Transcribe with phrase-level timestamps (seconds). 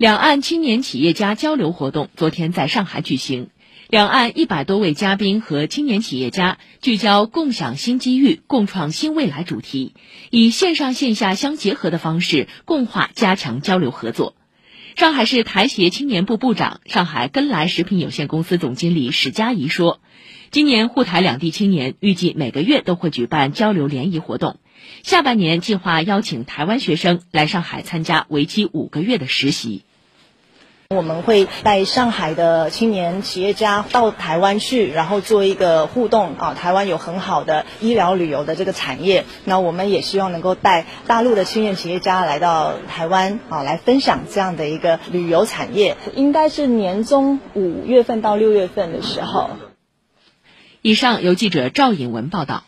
[0.00, 3.50] 两岸青年企业家交流活动昨天在上海举行，
[3.90, 9.92] 两岸一百多位嘉宾和青年企业家聚焦“共享新机遇，共创新未来”主题，
[10.30, 14.34] 以线上线下相结合的方式共话加强交流合作。
[14.96, 20.00] 上海市台协青年部部长、上海根来食品有限公司总经理史佳怡说。
[20.50, 24.60] 今年沪台两地青年预计每个月都会举办交流联谊活动，
[25.02, 29.84] 下半年计划邀请台湾学生来上海参加为期五个月的实习。
[30.92, 36.54] 我们会带上海的青年企业家到台湾去，然后做一个互动啊。
[36.54, 45.96] 台湾有很好的医疗旅游的这个产业，那我们也希望能够带大陆的青年企业家来到台湾啊，来分享这样的一个旅游产业。
[46.16, 49.50] 应该是年中五月份到六月份的时候。
[50.82, 52.64] 以上由记者赵颖文报道。